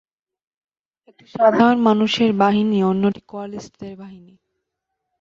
একটি 1.09 1.25
সাধারণ 1.35 1.77
মানুষদের 1.87 2.31
বাহিনী 2.41 2.77
অন্যটি 2.83 3.21
কোয়ালিস্টদের 3.27 3.93
বাহিনী। 3.97 4.33